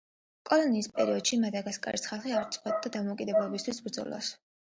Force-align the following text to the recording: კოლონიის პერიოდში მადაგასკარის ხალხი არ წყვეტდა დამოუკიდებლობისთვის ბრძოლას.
კოლონიის 0.49 0.87
პერიოდში 0.93 1.37
მადაგასკარის 1.43 2.07
ხალხი 2.11 2.33
არ 2.39 2.49
წყვეტდა 2.55 2.93
დამოუკიდებლობისთვის 2.97 3.83
ბრძოლას. 3.89 4.33